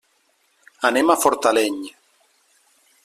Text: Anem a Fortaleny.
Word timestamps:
Anem 0.89 1.13
a 1.13 1.17
Fortaleny. 1.25 1.77